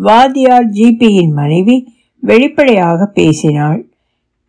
வாதியார் 0.04 0.68
ஜிபியின் 0.70 1.32
மனைவி 1.32 1.94
வெளிப்படையாக 2.20 3.06
பேசினாள். 3.06 3.88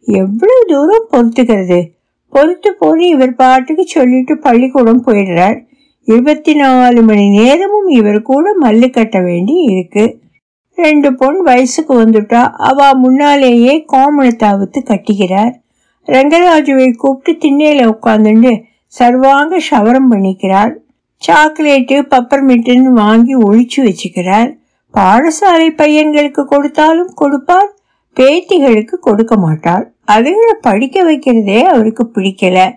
எவ்வளவு 0.01 0.65
தூரம் 0.67 1.09
பொறுத்துக்கிறது 1.13 1.91
பொறுத்து 2.31 2.75
போய் 2.79 3.09
இவர் 3.09 3.35
பாட்டுக்கு 3.35 3.85
சொல்லிட்டு 3.87 4.39
பள்ளிக்கூடம் 4.39 5.05
போயிடுறார். 5.07 5.59
இருபத்தி 6.05 6.55
நாலு 6.55 7.03
மணி 7.03 7.29
நேரமும் 7.29 7.89
இவர் 7.89 8.23
கூட 8.23 8.57
மல்லு 8.63 8.91
கட்ட 8.91 9.21
வேண்டி 9.21 9.53
இருக்கு. 9.53 10.05
ரெண்டு 10.83 11.15
பொன் 11.15 11.43
வயசுக்கு 11.43 12.03
வந்துட்டா. 12.03 12.43
அவ 12.51 12.95
முன்னாலேயே 12.95 13.85
கோமணத்தாவுத்து 13.93 14.79
கட்டிக்கிறார். 14.85 15.55
ரங்கராஜுவை 16.07 16.93
கூப்பிட்டு 16.95 17.49
திண்ணையில 17.49 17.95
உட்காந்துண்டு 17.95 18.63
சர்வாங்க 18.99 19.59
ஷவரம் 19.71 20.07
பண்ணிக்கிறார். 20.11 20.75
சாக்லேட்டு 21.27 22.05
பப்பர்மிட்டுன்னு 22.11 22.93
வாங்கி 22.95 23.35
ஒழிச்சு 23.37 23.81
வச்சுக்கிறார். 23.81 24.57
பாடசாலை 24.95 25.69
பையன்களுக்கு 25.77 26.45
கொடுத்தாலும் 26.45 27.11
கொடுப்பார் 27.15 27.75
பேத்திகளுக்கு 28.21 28.95
கொடுக்க 29.01 29.37
மாட்டார். 29.37 29.93
அதுகளை 30.13 30.55
படிக்க 30.61 31.13
வைக்கிறதே 31.13 31.63
அவருக்கு 31.63 32.11
பிடிக்கல. 32.15 32.75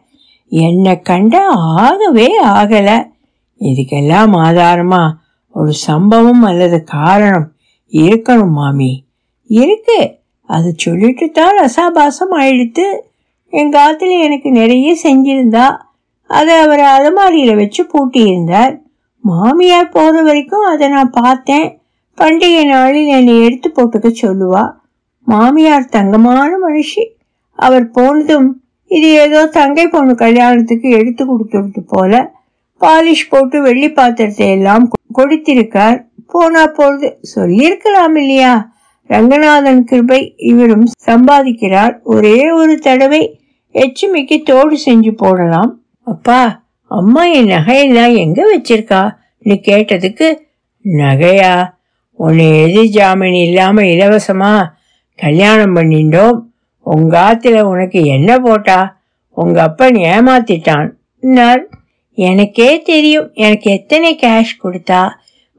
என்னை 0.50 1.02
கண்ட 1.02 1.48
ஆகவே 1.78 2.44
ஆகல. 2.44 3.08
இதுக்கெல்லாம் 3.60 4.36
ஆதாரமா? 4.36 5.12
ஒரு 5.54 5.74
சம்பவம் 5.74 6.44
அல்லது 6.44 6.84
காரணம்? 6.84 7.52
இருக்கணும் 7.92 8.50
மாமி. 8.50 9.04
இருக்கு. 9.46 10.20
அது 10.46 10.74
சொல்லிட்டு 10.78 11.32
தான் 11.32 11.58
ரசாபாசம் 11.58 12.32
ஆயிடுத்து 12.32 12.96
என் 13.50 13.72
ஆத்துல 13.72 14.22
எனக்கு 14.22 14.52
நிறைய 14.52 14.96
செஞ்சிருந்தா 15.04 15.78
அதை 16.28 16.58
அவர் 16.58 16.80
அலமாரியில் 16.80 17.56
வச்சு 17.56 17.84
பூட்டியிருந்தார். 17.84 18.80
மாமியார் 19.20 19.90
போகிற 19.90 20.22
வரைக்கும் 20.22 20.64
அதை 20.64 20.90
நான் 20.90 21.10
பார்த்தேன். 21.10 21.80
பண்டிகை 22.18 22.66
நாளில் 22.66 23.06
என்னை 23.06 23.44
எடுத்து 23.44 23.72
போட்டுக்க 23.76 24.16
சொல்லுவா. 24.22 24.72
மாமியார் 25.24 25.86
தங்கமான 25.86 26.52
மனுஷி. 26.68 27.04
அவர் 27.54 27.92
போனதும் 27.92 28.64
இது 28.88 29.12
ஏதோ 29.14 29.46
தங்கை 29.46 29.88
பொண்ணு 29.88 30.16
கல்யாணத்துக்கு 30.16 30.90
எடுத்து 30.90 31.26
கொடுத்துருது 31.26 31.80
போல. 31.88 32.34
பாலிஷ் 32.82 33.30
போட்டு 33.30 33.62
வெள்ளி 33.62 33.90
பாத்திரத்தை 33.90 34.50
எல்லாம் 34.50 34.90
கொடுத்திருக்கார். 35.18 36.11
போனா 36.32 36.64
போறது 36.78 37.10
சொல்லியிருக்கலாம் 37.36 38.16
இல்லையா? 38.16 38.54
ரங்கநாதன் 39.08 39.84
கிருபை 39.84 40.20
இவரும் 40.52 40.88
சம்பாதிக்கிறார். 41.06 41.94
ஒரே 42.04 42.38
ஒரு 42.52 42.76
தடவை 42.80 43.22
எச்சுமிக்கு 43.74 44.38
தோடு 44.44 44.78
செஞ்சு 44.86 45.12
போடலாம். 45.16 45.72
அப்பா 46.14 46.40
அம்மா 46.98 47.24
என் 47.38 47.50
நகையெல்லாம் 47.50 48.16
எங்க 48.16 48.40
வச்சிருக்கா? 48.54 49.02
நீ 49.40 49.56
கேட்டதுக்கு 49.68 50.28
நகையா? 51.02 51.54
உன்னை 52.14 52.48
எது 52.62 52.82
ஜாமீன் 52.96 53.38
இல்லாம 53.48 53.82
இலவசமா 53.82 54.54
கல்யாணம் 55.20 55.76
பண்ணிட்டோம்? 55.76 56.38
உங்க 56.96 57.14
ஆத்துல 57.30 57.62
உனக்கு 57.74 58.00
என்ன 58.16 58.40
போட்டா? 58.40 58.80
உங்க 59.38 59.58
அப்பன் 59.62 59.98
ஏமாத்திட்டான். 60.14 60.90
எனக்கே 62.14 62.70
தெரியும். 62.82 63.28
எனக்கு 63.34 63.68
எத்தனை 63.72 64.10
கேஷ் 64.22 64.54
கொடுத்தா? 64.64 65.02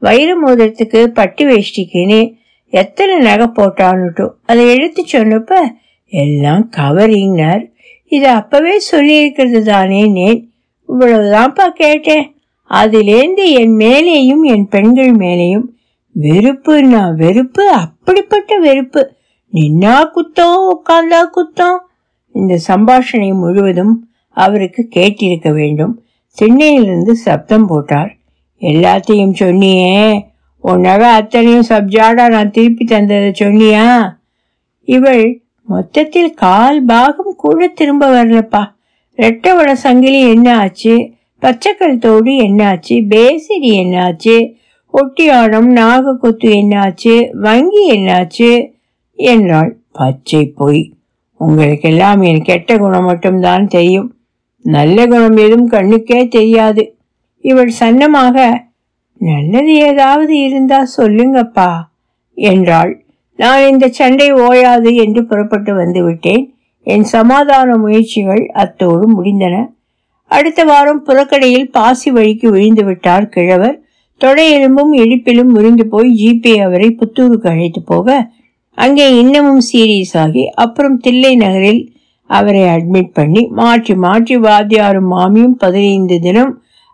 வயிறு 0.03 0.35
மோதிரத்துக்கு 0.39 1.05
பட்டு 1.07 1.43
வேஷ்டிக்குன்னு 1.45 2.33
எத்தனை 2.69 3.17
நகை 3.17 3.47
போட்டான்னுட்டும் 3.47 4.33
அதை 4.45 4.63
எடுத்து 4.73 5.05
சொன்னப்ப 5.11 5.51
எல்லாம் 6.07 6.69
கவரிங்னார். 6.77 7.63
இது 8.07 8.27
அப்பவே 8.27 8.75
சொல்லியிருக்கிறது 8.91 9.61
தானே 9.61 10.01
நேன். 10.03 10.41
இவ்வளவுதான்ப்பா 10.89 11.67
கேட்டேன். 11.67 12.35
அதிலேந்து 12.69 13.45
என் 13.45 13.77
மேலேயும் 13.77 14.43
என் 14.43 14.67
பெண்கள் 14.67 15.15
மேலேயும் 15.15 15.67
வெறுப்புன்னா 16.19 17.15
வெறுப்பு 17.15 17.69
அப்படிப்பட்ட 17.69 18.57
வெறுப்பு. 18.57 19.01
நின்னா 19.53 19.95
குத்தம் 20.15 20.59
உட்கார்ந்தா 20.67 21.21
குத்தம். 21.35 21.79
இந்த 22.31 22.59
சம்பாஷணை 22.67 23.33
முழுவதும் 23.33 24.09
அவருக்கு 24.29 24.89
கேட்டிருக்க 24.95 25.53
வேண்டும். 25.53 26.03
சென்னையிலிருந்து 26.27 27.15
சப்தம் 27.15 27.67
போட்டார். 27.67 28.17
எல்லாத்தையும் 28.63 29.35
சொன்னியே. 29.39 30.21
உன்னாக 30.61 31.07
அத்தனையும் 31.07 31.65
சப்ஜாடா 31.69 32.27
நான் 32.29 32.51
திருப்பி 32.51 32.85
தந்ததை 32.85 33.33
சொன்னியா? 33.39 34.15
இவள் 34.83 35.41
மொத்தத்தில் 35.63 36.33
கால் 36.33 36.83
பாகம் 36.83 37.33
கூட 37.37 37.67
திரும்ப 37.67 38.09
வரலப்பா. 38.09 38.63
ரெட்டவட 39.17 39.71
சங்கிலி 39.71 40.29
என்ன 40.29 40.57
ஆச்சு 40.57 41.11
பச்சைக்கல் 41.41 41.97
தோடு 41.97 42.31
என்னாச்சு? 42.31 42.89
பேசிடி 42.89 43.71
என்னாச்சு? 43.71 44.53
ஒட்டியானம் 44.91 45.75
நாகக்கொத்து 45.75 46.51
என்னாச்சு? 46.61 47.29
வங்கி 47.31 47.91
என்னாச்சு? 47.91 48.71
என்றாள் 49.13 49.77
பச்சை 49.91 50.45
பொய். 50.45 50.93
உங்களுக்கெல்லாம் 51.37 52.21
என் 52.21 52.41
கெட்ட 52.41 52.77
குணம் 52.77 53.05
மட்டும்தான் 53.05 53.67
தெரியும். 53.67 54.15
நல்ல 54.61 55.07
குணம் 55.07 55.37
எதுவும் 55.37 55.69
கண்ணுக்கே 55.69 56.27
தெரியாது. 56.27 56.97
இவள் 57.43 57.71
சன்னமாக 57.79 58.37
நல்லது 59.21 59.73
ஏதாவது 59.87 60.33
இருந்தா 60.45 60.79
சொல்லுங்கப்பா 60.97 61.71
என்றாள். 62.37 62.91
நான் 63.39 63.67
இந்த 63.69 63.85
சண்டை 63.91 64.27
ஓயாது 64.45 64.89
என்று 64.95 65.21
புறப்பட்டு 65.25 65.71
வந்துவிட்டேன் 65.73 66.43
என் 66.87 67.05
சமாதான 67.13 67.75
முயற்சிகள் 67.77 68.43
அத்தோடு 68.53 69.05
முடிந்தன. 69.15 69.55
அடுத்த 70.31 70.61
வாரம் 70.63 71.01
புறக்கடையில் 71.07 71.71
பாசி 71.71 72.09
வழிக்கு 72.11 72.47
விழுந்து 72.51 72.83
விட்டார் 72.83 73.27
கிழவர். 73.29 73.77
தொடையெலும்பும் 74.21 74.93
இடுப்பிலும் 74.93 75.51
முறிந்து 75.55 75.85
போய் 75.87 76.09
ஜிபே 76.19 76.53
அவரை 76.59 76.89
புத்தூருக்கு 76.99 77.47
அழைத்து 77.49 77.81
போக 77.83 78.07
அங்கே 78.77 79.07
இன்னமும் 79.21 79.63
சீரியஸ் 79.69 80.15
ஆகி 80.17 80.43
அப்புறம் 80.63 80.97
தில்லை 80.97 81.33
நகரில் 81.35 81.81
அவரை 82.29 82.63
அட்மிட் 82.67 83.11
பண்ணி 83.13 83.41
மாற்றி 83.51 83.93
மாற்றி 83.95 84.35
வாத்தியாரும் 84.45 85.09
மாமியும் 85.13 85.57
பதினைந்து 85.57 86.17
தினம் 86.19 86.53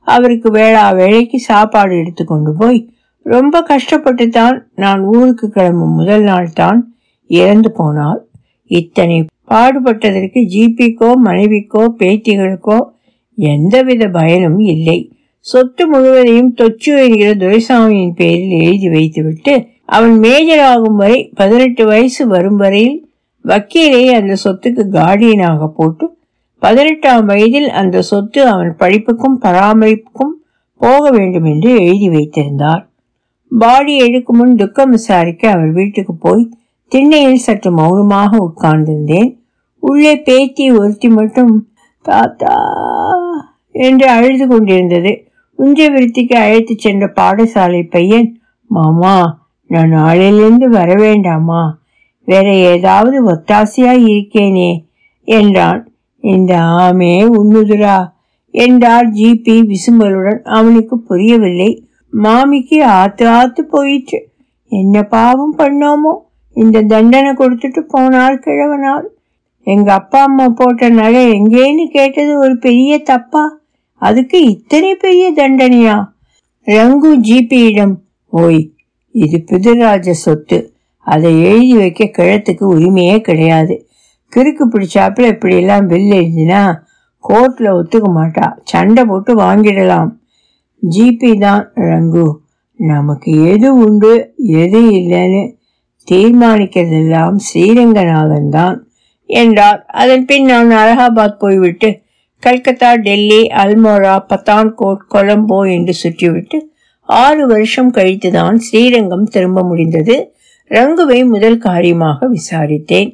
அவருக்கு 0.09 0.51
வேளா 0.51 0.89
வேலைக்கு 0.91 1.39
சாப்பாடு 1.39 1.97
எடுத்து 1.97 2.25
கொண்டு 2.25 2.51
போய் 2.53 2.79
ரொம்ப 3.25 3.61
கஷ்டப்பட்டு 3.61 4.29
தான் 4.29 4.67
நான் 4.75 5.01
ஊருக்கு 5.01 5.49
கிளம்பும் 5.49 5.93
முதல் 5.93 6.21
நாள் 6.21 6.53
தான் 6.53 6.79
இறந்து 7.27 7.69
போனார் 7.77 8.21
இத்தனை 8.71 9.17
பாடுபட்டதற்கு 9.45 10.39
ஜிபிக்கோ 10.53 11.11
மனைவிக்கோ 11.25 11.95
பேத்திகளுக்கோ 11.99 12.77
எந்தவித 13.37 14.07
பயனும் 14.07 14.59
இல்லை. 14.59 15.11
சொத்து 15.45 15.87
முழுவதையும் 15.87 16.53
தொச்சு 16.53 16.91
என்கிற 16.99 17.33
துரைசாமியின் 17.35 18.13
பேரில் 18.13 18.55
எழுதி 18.61 18.89
வைத்துவிட்டு 18.89 19.53
அவன் 19.85 20.19
மேஜர் 20.19 20.59
ஆகும் 20.59 20.95
வரை 20.95 21.31
பதினெட்டு 21.35 21.85
வயசு 21.85 22.27
வரும் 22.27 22.55
வரையில் 22.55 22.97
வக்கீலை 23.45 24.13
அந்த 24.13 24.33
சொத்துக்கு 24.43 24.83
கார்டியனாக 24.89 25.67
போட்டு 25.67 26.05
பதினெட்டாம் 26.61 27.25
வயதில் 27.25 27.69
அந்த 27.69 28.01
சொத்து 28.01 28.47
அவன் 28.47 28.75
படிப்புக்கும் 28.77 29.37
பராமரிப்புக்கும் 29.41 30.33
போக 30.75 31.09
வேண்டும் 31.09 31.43
என்று 31.43 31.71
எழுதி 31.71 32.09
வைத்திருந்தார். 32.09 32.89
பாடி 33.51 33.97
எடுக்கும் 33.97 34.37
முன் 34.37 34.55
துக்கம் 34.55 34.89
விசாரிக்க 34.89 35.51
அவர் 35.51 35.71
வீட்டுக்கு 35.71 36.13
போய் 36.15 36.51
திண்ணையில் 36.87 37.35
சற்று 37.35 37.71
மௌனமாக 37.71 38.31
உட்கார்ந்திருந்தேன். 38.37 39.29
உள்ளே 39.79 40.21
பேத்தி 40.21 40.71
ஒருத்தி 40.71 41.09
மட்டும் 41.09 41.69
தாத்தா 42.01 42.55
என்று 43.71 44.07
அழுது 44.07 44.47
கொண்டிருந்தது. 44.47 45.11
உஞ்ச 45.55 45.89
விருத்திக்கு 45.89 46.35
அழைத்து 46.35 46.75
சென்ற 46.77 47.13
பாடசாலை 47.15 47.89
பையன் 47.89 48.41
மாமா 48.65 49.47
நான் 49.65 49.93
நாளையிலிருந்து 49.93 50.67
வர 50.69 50.95
வேண்டாமா 50.95 51.79
வேற 52.23 52.47
ஏதாவது 52.53 53.17
ஒத்தாசையாய் 53.31 54.03
இருக்கேனே 54.13 54.71
என்றான். 55.23 55.88
இந்த 56.21 56.55
ஆமே 56.55 57.37
உண்ணுதுரா? 57.37 58.11
என்றார் 58.51 59.11
ஜிபி 59.11 59.61
விசும்பலுடன். 59.61 60.39
அவனுக்கு 60.39 60.99
புரியவில்லை. 60.99 61.83
மாமிக்கு 62.23 62.83
ஆத்து 62.83 63.27
ஆத்து 63.27 63.65
போயிற்று. 63.65 64.29
என்ன 64.67 65.03
பாவம் 65.03 65.57
பண்ணோமோ? 65.57 66.17
இந்த 66.53 66.81
தண்டனை 66.81 67.31
கொடுத்துட்டு 67.31 67.79
போனால் 67.79 68.39
கிழவனால். 68.39 69.05
எங்க 69.63 69.93
அப்பா 69.93 70.23
அம்மா 70.23 70.47
போட்ட 70.49 70.89
நகை 70.89 71.31
எங்கேன்னு 71.31 71.85
கேட்டது 71.85 72.37
ஒரு 72.37 72.57
பெரிய 72.57 72.99
தப்பா? 72.99 73.59
அதுக்கு 73.93 74.41
இத்தனை 74.41 74.95
பெரிய 74.95 75.33
தண்டனையா? 75.35 76.05
ரங்கு 76.65 77.17
ஜிபியிடம் 77.17 77.93
ஓய் 78.25 78.71
இது 79.11 79.43
பிதுராஜ 79.45 80.09
சொத்து. 80.09 80.73
அதை 80.99 81.43
எழுதி 81.43 81.77
வைக்க 81.77 82.03
கிழத்துக்கு 82.05 82.65
உரிமையே 82.75 83.19
கிடையாது. 83.19 83.88
கிறுக்கு 84.35 84.65
பிடிச்சாப்புல 84.73 85.27
இப்படியெல்லாம் 85.27 85.87
பில் 85.87 86.11
எழுதினா 86.11 86.61
கோர்ட்ல 87.23 87.67
ஒத்துக்க 87.79 88.07
மாட்டா. 88.15 88.47
சண்டை 88.63 89.05
போட்டு 89.05 89.31
வாங்கிடலாம். 89.39 90.11
ஜிபி 90.89 91.39
தான் 91.39 91.71
ரங்கு. 91.75 92.27
நமக்கு 92.75 93.31
எது 93.45 93.69
உண்டு 93.75 94.33
எது 94.37 94.81
இல்லைன்னு 94.91 95.41
தீர்மானிக்கிறதெல்லாம் 96.11 97.35
ஸ்ரீரங்கநாதன் 97.47 98.49
தான் 98.49 98.77
என்றார். 99.25 99.85
அதன் 99.85 100.25
பின் 100.25 100.45
நான் 100.45 100.71
அலகாபாத் 100.71 101.39
போய்விட்டு 101.39 101.89
கல்கத்தா 102.43 102.95
டெல்லி 102.95 103.41
அல்மோரா 103.63 104.15
பத்தான்கோட் 104.29 105.01
கொலம்போ 105.13 105.57
என்று 105.71 105.93
சுற்றிவிட்டு 106.03 106.57
ஆறு 107.03 107.47
வருஷம் 107.47 107.91
கழித்துதான் 107.93 108.55
ஸ்ரீரங்கம் 108.55 109.23
திரும்ப 109.23 109.63
முடிந்தது. 109.63 110.15
ரங்குவை 110.69 111.19
முதல் 111.27 111.57
காரியமாக 111.57 112.27
விசாரித்தேன். 112.27 113.11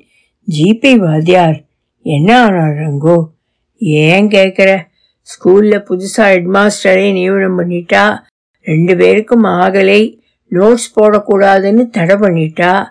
ஜிபி 0.49 0.97
வாத்தியார். 0.97 1.62
என்ன 2.01 2.43
ஆனார் 2.43 2.75
ரங்கோ? 2.75 3.29
ஏன் 3.77 4.27
கேட்குற? 4.27 4.77
ஸ்கூலில் 5.21 5.84
புதுசாக 5.89 6.34
ஹெட்மாஸ்டரை 6.34 7.12
நியமனம் 7.12 7.60
பண்ணிட்டா? 7.60 8.21
ரெண்டு 8.62 8.97
பேருக்கும் 8.97 9.43
ஆகலை. 9.43 10.19
நோட்ஸ் 10.51 10.93
போடக்கூடாதுன்னு 10.95 11.89
தடை 11.89 12.15
பண்ணிட்டா? 12.15 12.86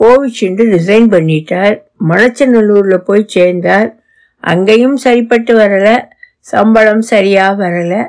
கோவிச்சுண்டு 0.00 0.62
ரிசைன் 0.70 1.08
பண்ணிட்டார். 1.08 1.80
மணச்சநல்லூரில் 2.08 2.96
போய் 2.96 3.24
சேர்ந்தார். 3.26 3.98
அங்கேயும் 4.40 4.96
சரிப்பட்டு 4.96 5.58
வரலை. 5.58 6.04
சம்பளம் 6.38 7.02
சரியாக 7.02 7.68
வரலை. 7.68 8.06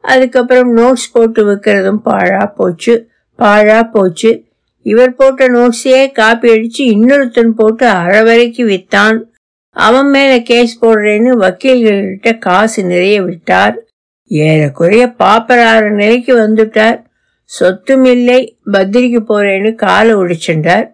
அதுக்கப்புறம் 0.00 0.76
நோட்ஸ் 0.76 1.10
போட்டு 1.12 1.46
வைக்கிறதும் 1.46 1.96
பாழாக 1.96 2.46
போச்சு. 2.46 3.08
பாழாக 3.36 3.84
போச்சு. 3.84 4.44
இவர் 4.84 5.14
போட்ட 5.14 5.48
நோட்ஸையே 5.48 6.12
காப்பி 6.12 6.48
அடிச்சு 6.50 6.78
இன்னொருத்தன் 6.78 7.48
போட்டு 7.48 7.86
அரை 7.86 8.54
வித்தான். 8.56 9.22
அவன் 9.70 10.08
மேல 10.08 10.40
கேஸ் 10.40 10.84
போடுறேன்னு 10.84 11.32
வக்கீல்கள்கிட்ட 11.40 12.38
காசு 12.38 12.84
நிறைய 12.84 13.22
விட்டார். 13.22 13.76
ஏறக்குறைய 14.24 15.14
பாப்பராற 15.18 15.90
நிலைக்கு 15.90 16.36
வந்துட்டார். 16.36 17.04
சொத்தும் 17.44 18.04
இல்லை 18.04 18.58
பத்திரிக்கு 18.72 19.22
போறேன்னு 19.28 19.74
காலை 19.74 20.14
உடிச்சுட்டார் 20.14 20.90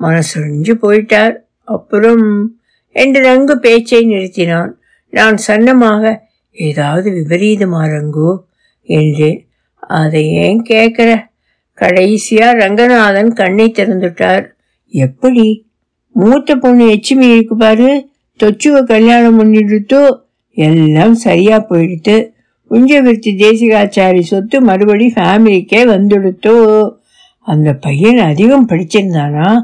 மனசுழிஞ்சு 0.00 0.74
போயிட்டார். 0.82 1.36
அப்புறம் 1.64 2.56
என்று 2.90 3.20
ரங்கு 3.22 3.54
பேச்சை 3.54 4.04
நிறுத்தினான். 4.06 4.70
நான் 5.10 5.36
சன்னமாக 5.46 6.18
ஏதாவது 6.50 7.10
விபரீதமா 7.10 7.88
ரங்கு? 7.88 8.40
என்றேன். 8.82 9.48
அதை 9.78 10.32
ஏன் 10.32 10.62
கேட்கிற? 10.62 11.32
கடைசியா 11.80 12.52
ரங்கநாதன் 12.52 13.32
கண்ணை 13.32 13.72
திறந்துட்டார். 13.74 14.46
எப்படி? 14.88 15.66
மூத்த 16.12 16.56
பொண்ணு 16.56 16.84
எச்சுமி 16.86 17.34
இருக்கு 17.34 17.56
பாரு. 17.56 18.08
தொச்சுவ 18.42 18.82
கல்யாணம் 18.82 19.38
பண்ணிடுத்தோ 19.40 20.20
எல்லாம் 20.54 21.14
சரியா 21.14 21.66
போயிடுத்து. 21.68 22.30
உஞ்சவிருத்தி 22.70 23.36
தேசிகாச்சாரி 23.36 24.20
சொத்து 24.20 24.60
மறுபடி 24.60 25.06
ஃபேமிலிக்கே 25.06 25.82
வந்துடுத்தோ? 25.84 26.90
அந்த 27.40 27.72
பையன் 27.72 28.18
அதிகம் 28.18 28.68
படிச்சிருந்தானா? 28.68 29.58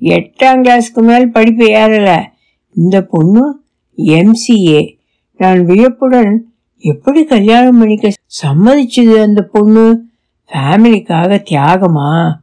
எட்டாம் 0.00 0.62
கிளாஸ்க்கு 0.62 1.02
மேல் 1.02 1.30
படிப்பு 1.30 1.66
ஏறல. 1.66 2.22
இந்த 2.74 3.02
பொண்ணு 3.02 3.60
எம்சிஏ 3.96 4.96
நான் 5.36 5.64
வியப்புடன் 5.64 6.46
எப்படி 6.78 7.24
கல்யாணம் 7.24 7.78
பண்ணிக்க 7.78 8.12
சம்மதிச்சது 8.42 9.22
அந்த 9.22 9.42
பொண்ணு? 9.42 10.10
ஃபேமிலிக்காக 10.52 11.42
தியாகமா? 11.50 12.34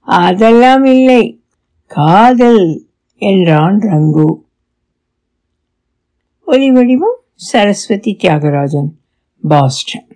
அதெல்லாம் 0.00 0.84
இல்லை. 0.84 1.42
காதல் 1.86 2.88
என்றான் 3.14 3.78
ரங்கு. 3.78 4.34
ஒலி 6.44 6.70
வடிவம் 6.70 7.16
சரஸ்வதி 7.34 8.16
தியாகராஜன் 8.22 8.90
பாஸ்டன். 9.48 10.07